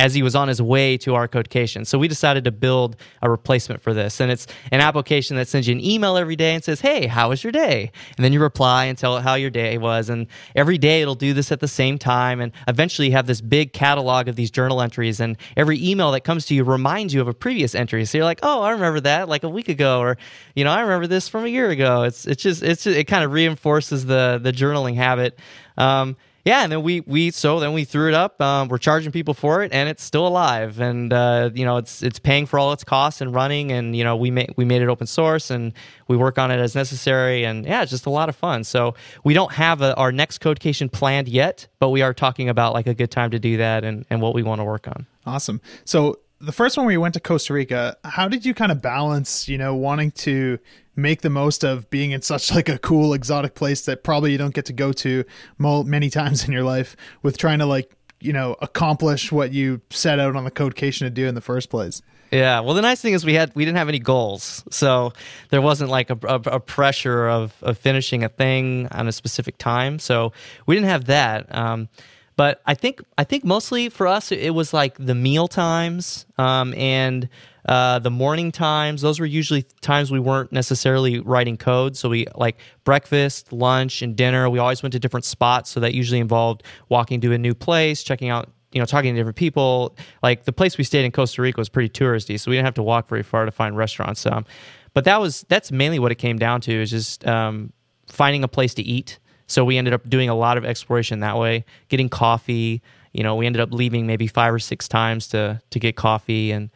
[0.00, 1.86] as he was on his way to our codecation.
[1.86, 4.20] So we decided to build a replacement for this.
[4.20, 7.28] And it's an application that sends you an email every day and says, Hey, how
[7.28, 7.92] was your day?
[8.16, 10.08] And then you reply and tell it how your day was.
[10.08, 10.26] And
[10.56, 12.40] every day it'll do this at the same time.
[12.40, 15.20] And eventually you have this big catalog of these journal entries.
[15.20, 18.04] And every email that comes to you reminds you of a previous entry.
[18.04, 20.00] So you're like, Oh, I remember that like a week ago.
[20.00, 20.18] Or,
[20.56, 22.02] you know, I remember this from a year ago.
[22.02, 25.38] It's, it's just, it's just, it kind of reinforces the, the journaling habit.
[25.78, 28.40] Um, yeah, and then we we so then we threw it up.
[28.40, 30.78] Um, we're charging people for it, and it's still alive.
[30.78, 33.72] And uh, you know, it's it's paying for all its costs and running.
[33.72, 35.72] And you know, we made we made it open source, and
[36.06, 37.44] we work on it as necessary.
[37.44, 38.62] And yeah, it's just a lot of fun.
[38.64, 42.74] So we don't have a, our next codecation planned yet, but we are talking about
[42.74, 45.06] like a good time to do that and and what we want to work on.
[45.24, 45.62] Awesome.
[45.86, 48.80] So the first one where you went to Costa Rica, how did you kind of
[48.82, 50.58] balance, you know, wanting to
[50.96, 54.38] make the most of being in such like a cool exotic place that probably you
[54.38, 55.24] don't get to go to
[55.58, 60.18] many times in your life with trying to like you know accomplish what you set
[60.18, 62.00] out on the codecation to do in the first place?
[62.30, 62.60] Yeah.
[62.60, 64.64] Well the nice thing is we had we didn't have any goals.
[64.70, 65.12] So
[65.50, 69.58] there wasn't like a, a, a pressure of, of finishing a thing on a specific
[69.58, 69.98] time.
[69.98, 70.32] So
[70.66, 71.54] we didn't have that.
[71.54, 71.88] Um,
[72.36, 76.74] but i think i think mostly for us it was like the meal times um,
[76.74, 77.28] and
[77.66, 81.96] uh, the morning times, those were usually times we weren't necessarily writing code.
[81.96, 84.50] So we like breakfast, lunch, and dinner.
[84.50, 85.70] We always went to different spots.
[85.70, 89.18] So that usually involved walking to a new place, checking out, you know, talking to
[89.18, 89.96] different people.
[90.22, 92.74] Like the place we stayed in Costa Rica was pretty touristy, so we didn't have
[92.74, 94.26] to walk very far to find restaurants.
[94.26, 94.44] Um,
[94.92, 97.72] but that was that's mainly what it came down to is just um,
[98.08, 99.18] finding a place to eat.
[99.46, 102.82] So we ended up doing a lot of exploration that way, getting coffee.
[103.12, 106.50] You know, we ended up leaving maybe five or six times to to get coffee
[106.50, 106.70] and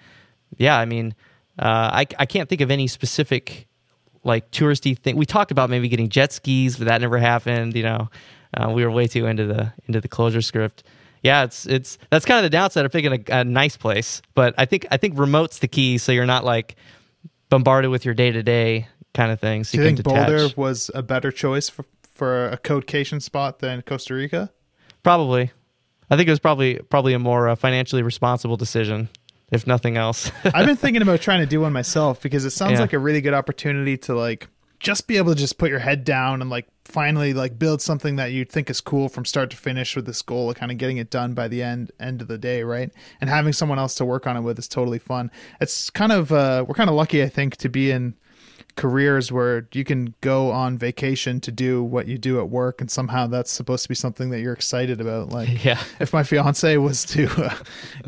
[0.57, 1.15] yeah, I mean,
[1.59, 3.67] uh, I I can't think of any specific
[4.25, 5.17] like touristy thing.
[5.17, 7.75] We talked about maybe getting jet skis, but that never happened.
[7.75, 8.11] You know,
[8.55, 10.83] uh, we were way too into the into the ClojureScript.
[11.23, 14.23] Yeah, it's it's that's kind of the downside of picking a, a nice place.
[14.35, 16.77] But I think I think remote's the key, so you're not like
[17.49, 19.71] bombarded with your day to day kind of things.
[19.71, 21.85] So Do you, think Boulder was a better choice for
[22.19, 24.51] for a codecation spot than Costa Rica?
[25.03, 25.53] Probably.
[26.11, 29.09] I think it was probably probably a more uh, financially responsible decision
[29.51, 30.31] if nothing else.
[30.45, 32.81] I've been thinking about trying to do one myself because it sounds yeah.
[32.81, 34.49] like a really good opportunity to like
[34.81, 38.17] just be able to just put your head down and like finally like build something
[38.17, 40.79] that you think is cool from start to finish with this goal of kind of
[40.79, 42.91] getting it done by the end end of the day, right?
[43.21, 45.31] And having someone else to work on it with is totally fun.
[45.61, 48.15] It's kind of uh we're kind of lucky I think to be in
[48.79, 52.91] careers where you can go on vacation to do what you do at work and
[52.91, 56.77] somehow that's supposed to be something that you're excited about like yeah if my fiance
[56.79, 57.55] was to uh,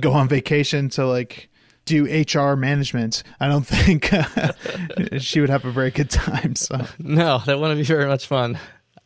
[0.01, 1.51] go on vacation to like
[1.87, 4.53] do HR management, I don't think uh,
[5.19, 6.55] she would have a very good time.
[6.55, 8.59] So no, that wouldn't be very much fun.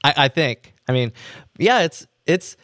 [0.03, 0.74] I, I think.
[0.87, 1.12] I mean,
[1.59, 2.57] yeah, it's it's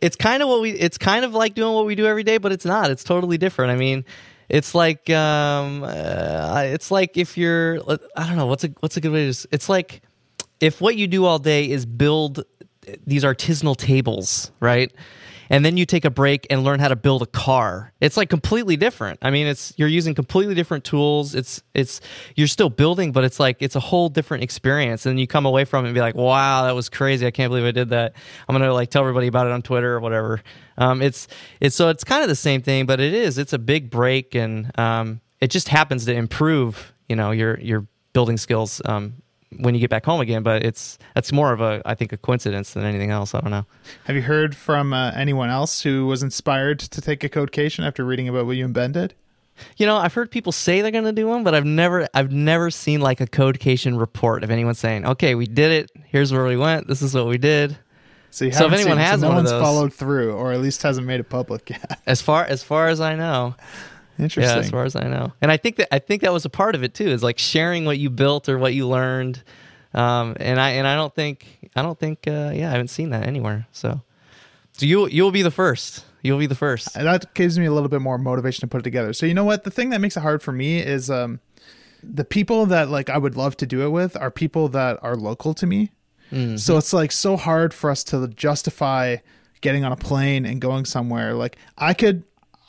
[0.00, 0.70] it's kind of what we.
[0.70, 2.90] It's kind of like doing what we do every day, but it's not.
[2.90, 3.72] It's totally different.
[3.72, 4.04] I mean,
[4.48, 7.80] it's like um, uh, it's like if you're
[8.16, 9.48] I don't know what's a what's a good way to.
[9.50, 10.02] It's like
[10.60, 12.44] if what you do all day is build
[13.06, 14.92] these artisanal tables, right?
[15.48, 17.92] And then you take a break and learn how to build a car.
[18.00, 19.20] It's like completely different.
[19.22, 21.34] I mean, it's you're using completely different tools.
[21.34, 22.00] It's it's
[22.34, 25.06] you're still building, but it's like it's a whole different experience.
[25.06, 27.26] And you come away from it and be like, "Wow, that was crazy!
[27.26, 28.14] I can't believe I did that."
[28.48, 30.42] I'm gonna like tell everybody about it on Twitter or whatever.
[30.78, 31.28] Um, it's
[31.60, 34.34] it's so it's kind of the same thing, but it is it's a big break,
[34.34, 39.14] and um, it just happens to improve you know your your building skills um,
[39.58, 40.42] when you get back home again.
[40.42, 43.34] But it's that's more of a I think a coincidence than anything else.
[43.34, 43.66] I don't know.
[44.04, 48.04] Have you heard from uh, anyone else who was inspired to take a codecation after
[48.04, 49.14] reading about what you and Ben did?
[49.76, 52.30] You know, I've heard people say they're going to do one, but I've never, I've
[52.30, 55.90] never seen like a Codecation report of anyone saying, "Okay, we did it.
[56.08, 56.88] Here's where we went.
[56.88, 57.78] This is what we did."
[58.36, 60.52] So, you So if anyone seen- has no one of one's those- followed through, or
[60.52, 61.98] at least hasn't made it public yet.
[62.06, 63.54] As far as far as I know,
[64.18, 64.54] Interesting.
[64.54, 66.50] yeah, as far as I know, and I think that I think that was a
[66.50, 67.06] part of it too.
[67.08, 69.42] Is like sharing what you built or what you learned,
[69.94, 73.08] um, and I and I don't think I don't think uh, yeah I haven't seen
[73.10, 73.66] that anywhere.
[73.72, 74.02] So,
[74.72, 76.04] so you you'll be the first.
[76.22, 76.94] You'll be the first.
[76.94, 79.12] And that gives me a little bit more motivation to put it together.
[79.14, 79.64] So you know what?
[79.64, 81.40] The thing that makes it hard for me is um,
[82.02, 85.14] the people that like I would love to do it with are people that are
[85.16, 85.92] local to me.
[86.56, 89.16] So it's like so hard for us to justify
[89.60, 91.34] getting on a plane and going somewhere.
[91.34, 92.24] Like I could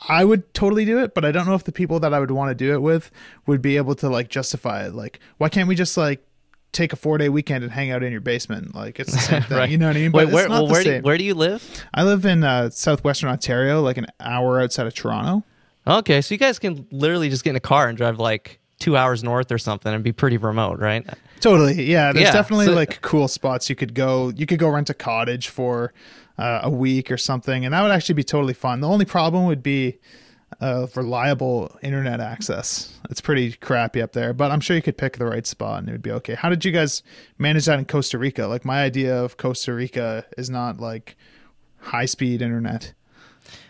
[0.07, 2.31] I would totally do it, but I don't know if the people that I would
[2.31, 3.11] want to do it with
[3.45, 4.93] would be able to like justify it.
[4.93, 6.23] Like why can't we just like
[6.71, 8.75] take a 4-day weekend and hang out in your basement?
[8.75, 9.57] Like it's the same thing.
[9.57, 9.69] Right.
[9.69, 10.11] You know what I mean?
[10.11, 11.85] Wait, But where, it's not well, the where do you, where do you live?
[11.93, 15.43] I live in uh, southwestern Ontario, like an hour outside of Toronto.
[15.85, 18.95] Okay, so you guys can literally just get in a car and drive like two
[18.97, 21.05] hours north or something and be pretty remote, right?
[21.39, 22.13] Totally, yeah.
[22.13, 24.29] There's Yeah, definitely so- like cool spots you could go.
[24.35, 25.93] You could go rent a cottage for
[26.37, 28.79] uh, a week or something, and that would actually be totally fun.
[28.81, 29.97] The only problem would be
[30.61, 32.93] uh, reliable internet access.
[33.09, 35.89] It's pretty crappy up there, but I'm sure you could pick the right spot and
[35.89, 36.35] it would be okay.
[36.35, 37.03] How did you guys
[37.37, 38.45] manage that in Costa Rica?
[38.47, 41.17] Like my idea of Costa Rica is not like
[41.79, 42.93] high speed internet.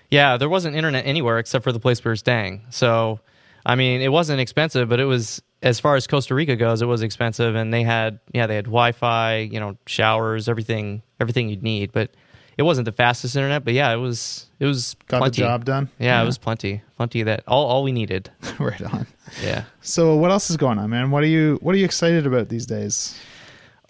[0.09, 2.61] Yeah, there wasn't internet anywhere except for the place we were staying.
[2.69, 3.19] So,
[3.67, 6.85] I mean, it wasn't expensive, but it was as far as Costa Rica goes, it
[6.85, 11.63] was expensive, and they had yeah, they had Wi-Fi, you know, showers, everything, everything you'd
[11.63, 12.11] need, but
[12.57, 13.65] it wasn't the fastest internet.
[13.65, 15.41] But yeah, it was it was Got plenty.
[15.41, 15.89] the job done.
[15.99, 18.31] Yeah, it was plenty, plenty of that all all we needed.
[18.59, 19.05] right on.
[19.43, 19.65] Yeah.
[19.81, 21.11] So what else is going on, man?
[21.11, 23.19] What are you What are you excited about these days?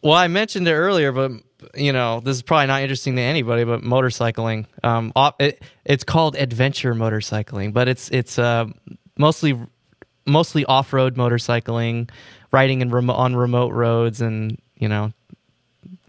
[0.01, 1.31] Well, I mentioned it earlier, but
[1.75, 3.63] you know, this is probably not interesting to anybody.
[3.63, 8.65] But motorcycling, um, it, it's called adventure motorcycling, but it's it's uh,
[9.17, 9.57] mostly
[10.25, 12.09] mostly off road motorcycling,
[12.51, 15.11] riding in on remote roads, and you know,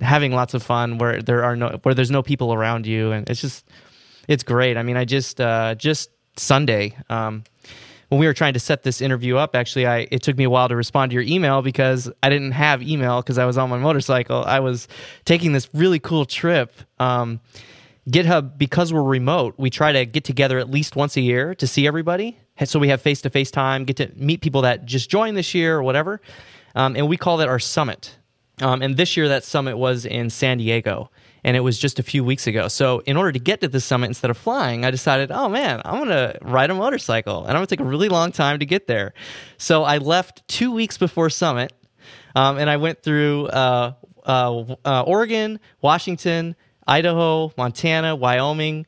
[0.01, 3.29] having lots of fun where there are no where there's no people around you, and
[3.29, 3.66] it's just
[4.27, 4.77] it's great.
[4.77, 6.97] I mean, I just uh, just Sunday.
[7.09, 7.44] Um,
[8.09, 10.51] when we were trying to set this interview up, actually, I it took me a
[10.51, 13.68] while to respond to your email because I didn't have email because I was on
[13.71, 14.44] my motorcycle.
[14.44, 14.88] I was
[15.25, 16.73] taking this really cool trip.
[16.99, 17.40] Um,
[18.09, 21.66] GitHub, because we're remote, we try to get together at least once a year to
[21.66, 22.38] see everybody.
[22.64, 25.55] So we have face to face time, get to meet people that just joined this
[25.55, 26.21] year or whatever.
[26.75, 28.16] Um, and we call that our summit.
[28.61, 31.11] Um, and this year, that summit was in San Diego,
[31.44, 32.68] and it was just a few weeks ago.
[32.68, 35.81] So, in order to get to the summit instead of flying, I decided, oh man,
[35.85, 38.87] I'm gonna ride a motorcycle, and I'm gonna take a really long time to get
[38.87, 39.14] there.
[39.59, 41.73] So, I left two weeks before summit,
[42.35, 43.92] um, and I went through uh,
[44.27, 48.87] uh, uh, Oregon, Washington, Idaho, Montana, Wyoming,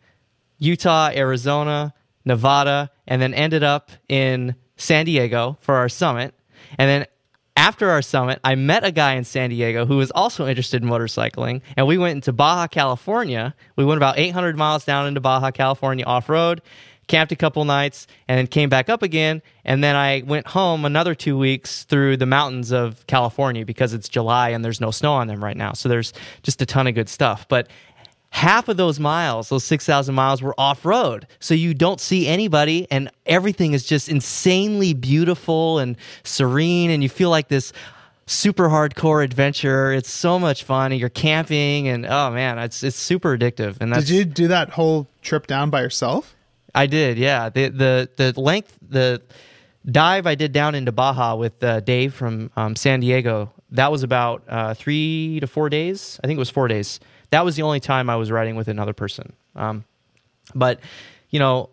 [0.58, 6.34] Utah, Arizona, Nevada, and then ended up in San Diego for our summit.
[6.78, 7.06] And then
[7.56, 10.88] after our summit, I met a guy in San Diego who was also interested in
[10.88, 13.54] motorcycling, and we went into Baja California.
[13.76, 16.62] We went about 800 miles down into Baja California off road,
[17.10, 19.42] camped a couple nights, and then came back up again.
[19.64, 24.08] And then I went home another two weeks through the mountains of California because it's
[24.08, 25.72] July and there's no snow on them right now.
[25.72, 27.46] So there's just a ton of good stuff.
[27.48, 27.68] But
[28.30, 31.26] half of those miles, those 6,000 miles, were off road.
[31.40, 37.08] So you don't see anybody, and everything is just insanely beautiful and serene, and you
[37.08, 37.72] feel like this
[38.26, 39.92] super hardcore adventure.
[39.92, 43.76] It's so much fun, and you're camping, and oh man, it's it's super addictive.
[43.80, 46.34] And that's Did you do that whole trip down by yourself?
[46.74, 47.48] I did, yeah.
[47.48, 49.22] The the the length the
[49.84, 53.52] dive I did down into Baja with uh, Dave from um, San Diego.
[53.72, 56.18] That was about uh, three to four days.
[56.22, 57.00] I think it was four days.
[57.30, 59.32] That was the only time I was riding with another person.
[59.54, 59.84] Um,
[60.54, 60.80] but
[61.30, 61.70] you know,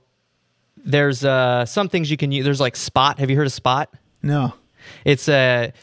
[0.78, 2.46] there's uh, some things you can use.
[2.46, 3.20] There's like Spot.
[3.20, 3.90] Have you heard of Spot?
[4.22, 4.54] No.
[5.04, 5.74] It's a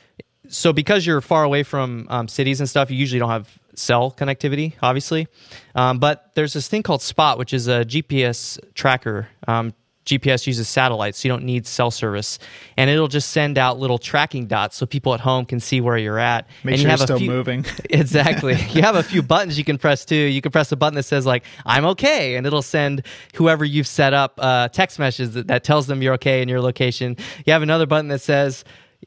[0.48, 4.12] so because you're far away from um, cities and stuff, you usually don't have cell
[4.12, 5.26] connectivity, obviously.
[5.74, 9.28] Um, but there's this thing called Spot, which is a GPS tracker.
[9.48, 9.74] Um,
[10.04, 12.38] GPS uses satellites, so you don't need cell service,
[12.76, 15.96] and it'll just send out little tracking dots so people at home can see where
[15.96, 16.46] you're at.
[16.62, 17.64] Make and sure you you're a still few, moving.
[17.90, 18.54] exactly.
[18.70, 20.14] You have a few buttons you can press too.
[20.14, 23.86] You can press a button that says like "I'm okay," and it'll send whoever you've
[23.86, 27.16] set up uh, text messages that, that tells them you're okay in your location.
[27.46, 28.64] You have another button that says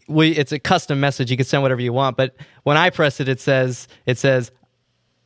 [0.08, 0.32] we.
[0.32, 1.30] It's a custom message.
[1.30, 2.18] You can send whatever you want.
[2.18, 4.52] But when I press it, it says it says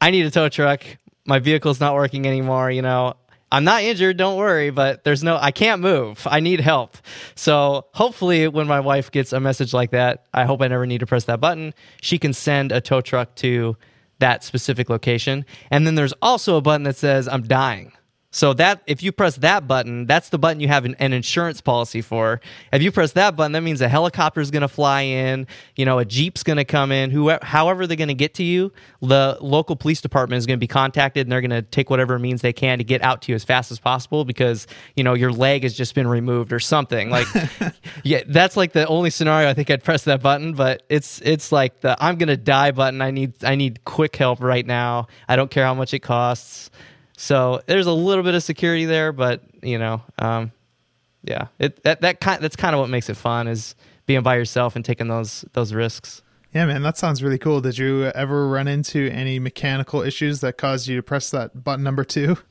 [0.02, 0.84] I need a tow truck.
[1.26, 2.72] My vehicle's not working anymore.
[2.72, 3.14] You know,
[3.52, 4.18] I'm not injured.
[4.18, 6.26] Don't worry, but there's no, I can't move.
[6.30, 6.98] I need help.
[7.36, 11.00] So hopefully, when my wife gets a message like that, I hope I never need
[11.00, 11.74] to press that button.
[12.02, 13.76] She can send a tow truck to
[14.20, 15.46] that specific location.
[15.70, 17.92] And then there's also a button that says, I'm dying.
[18.32, 21.60] So that if you press that button, that's the button you have an, an insurance
[21.60, 22.40] policy for.
[22.72, 25.84] If you press that button, that means a helicopter is going to fly in, you
[25.84, 27.12] know, a jeep's going to come in.
[27.12, 28.72] Whoever, however they're going to get to you,
[29.02, 32.18] the local police department is going to be contacted, and they're going to take whatever
[32.18, 34.66] means they can to get out to you as fast as possible because
[34.96, 37.10] you know your leg has just been removed or something.
[37.10, 37.28] Like,
[38.04, 40.54] yeah, that's like the only scenario I think I'd press that button.
[40.54, 43.02] But it's it's like the I'm going to die button.
[43.02, 45.08] I need I need quick help right now.
[45.28, 46.72] I don't care how much it costs.
[47.22, 50.52] So there's a little bit of security there, but you know, um,
[51.24, 53.76] yeah, it that that kind that's kind of what makes it fun is
[54.08, 56.24] being by yourself and taking those those risks.
[56.52, 57.62] Yeah, man, that sounds really cool.
[57.62, 61.84] Did you ever run into any mechanical issues that caused you to press that button
[61.84, 62.38] number two?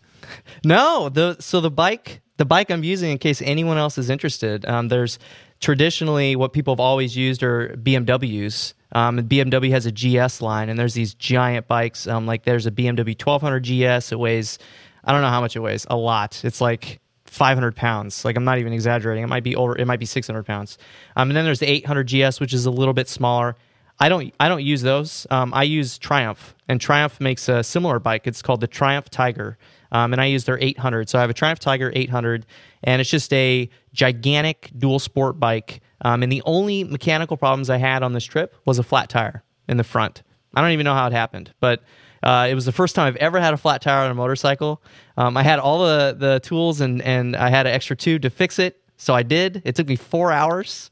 [0.65, 4.65] No, the so the bike the bike I'm using in case anyone else is interested.
[4.67, 5.19] Um, there's
[5.59, 8.75] traditionally what people have always used are BMWs.
[8.93, 12.07] Um, BMW has a GS line, and there's these giant bikes.
[12.07, 14.13] Um, like there's a BMW 1200 GS.
[14.13, 14.59] It weighs,
[15.05, 16.45] I don't know how much it weighs, a lot.
[16.45, 18.25] It's like 500 pounds.
[18.25, 19.25] Like I'm not even exaggerating.
[19.25, 19.79] It might be over.
[19.79, 20.79] It might be 600 pounds.
[21.17, 23.57] Um, and then there's the 800 GS, which is a little bit smaller.
[24.01, 24.33] I don't.
[24.41, 25.27] I don't use those.
[25.31, 28.27] Um, I use Triumph, and Triumph makes a similar bike.
[28.27, 29.59] It's called the Triumph Tiger,
[29.93, 31.09] um, and I use their 800.
[31.09, 32.47] So I have a Triumph Tiger 800,
[32.83, 37.77] and it's just a gigantic dual sport bike um, and the only mechanical problems I
[37.77, 40.23] had on this trip was a flat tire in the front.
[40.55, 41.83] I don't even know how it happened, but
[42.23, 44.83] uh, it was the first time I've ever had a flat tire on a motorcycle.
[45.17, 48.31] Um, I had all the, the tools and, and I had an extra tube to
[48.31, 48.80] fix it.
[49.01, 49.63] So I did.
[49.65, 50.91] It took me four hours.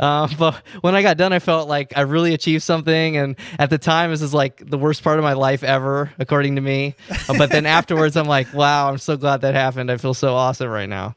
[0.00, 3.18] Uh, but when I got done, I felt like I really achieved something.
[3.18, 6.56] And at the time, this is like the worst part of my life ever, according
[6.56, 6.94] to me.
[7.28, 9.90] Uh, but then afterwards, I'm like, wow, I'm so glad that happened.
[9.90, 11.14] I feel so awesome right now.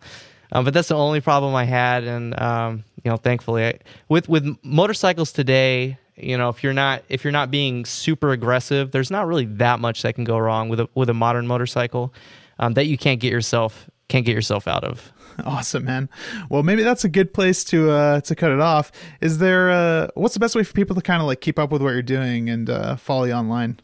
[0.51, 4.29] Um, but that's the only problem I had, and um, you know, thankfully, I, with
[4.29, 9.09] with motorcycles today, you know, if you're not if you're not being super aggressive, there's
[9.09, 12.13] not really that much that can go wrong with a with a modern motorcycle
[12.59, 15.11] um, that you can't get yourself can't get yourself out of.
[15.45, 16.09] Awesome, man.
[16.49, 18.91] Well, maybe that's a good place to uh, to cut it off.
[19.21, 21.71] Is there uh, what's the best way for people to kind of like keep up
[21.71, 23.79] with what you're doing and uh, follow you online?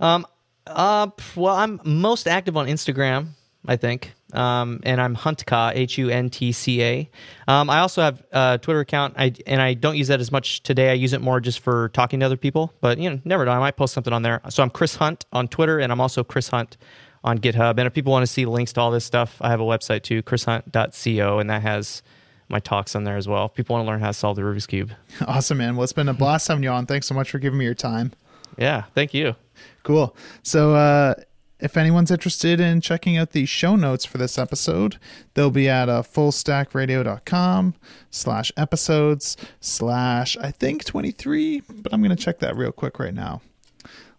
[0.00, 0.26] Um,
[0.66, 3.28] uh, well, I'm most active on Instagram.
[3.66, 4.12] I think.
[4.32, 7.10] Um, and I'm Huntca, H U N T C A.
[7.46, 10.62] Um, I also have a Twitter account, I, and I don't use that as much
[10.62, 10.90] today.
[10.90, 13.52] I use it more just for talking to other people, but you know, never know.
[13.52, 14.40] I might post something on there.
[14.48, 16.76] So I'm Chris Hunt on Twitter, and I'm also Chris Hunt
[17.24, 17.78] on GitHub.
[17.78, 20.02] And if people want to see links to all this stuff, I have a website
[20.02, 22.02] too, chrishunt.co, and that has
[22.48, 23.46] my talks on there as well.
[23.46, 24.92] If people want to learn how to solve the Rubik's Cube.
[25.26, 25.76] Awesome, man.
[25.76, 26.86] Well, it's been a blast having you on.
[26.86, 28.12] Thanks so much for giving me your time.
[28.58, 29.36] Yeah, thank you.
[29.82, 30.14] Cool.
[30.42, 31.14] So, uh,
[31.62, 34.98] if anyone's interested in checking out the show notes for this episode,
[35.34, 37.74] they'll be at uh, fullstackradio.com
[38.10, 43.14] slash episodes slash, I think 23, but I'm going to check that real quick right
[43.14, 43.42] now.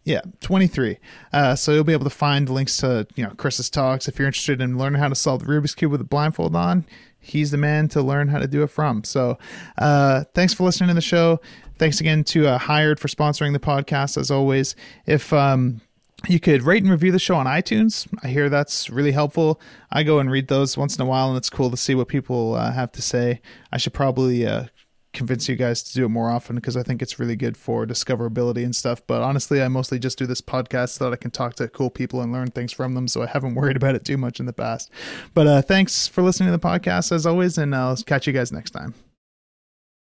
[0.05, 0.97] Yeah, 23.
[1.31, 4.07] Uh, so you'll be able to find links to, you know, Chris's talks.
[4.07, 6.85] If you're interested in learning how to solve the Rubik's Cube with a blindfold on,
[7.19, 9.05] he's the man to learn how to do it from.
[9.05, 9.37] So
[9.77, 11.39] uh, thanks for listening to the show.
[11.77, 14.75] Thanks again to uh, Hired for sponsoring the podcast, as always.
[15.05, 15.81] If, um,
[16.27, 18.07] you could rate and review the show on iTunes.
[18.23, 19.59] I hear that's really helpful.
[19.91, 22.07] I go and read those once in a while, and it's cool to see what
[22.07, 23.41] people uh, have to say.
[23.73, 24.65] I should probably uh,
[25.13, 27.85] convince you guys to do it more often because I think it's really good for
[27.85, 29.01] discoverability and stuff.
[29.05, 31.89] But honestly, I mostly just do this podcast so that I can talk to cool
[31.89, 33.07] people and learn things from them.
[33.07, 34.89] So I haven't worried about it too much in the past.
[35.33, 38.51] But uh, thanks for listening to the podcast as always, and I'll catch you guys
[38.51, 38.93] next time.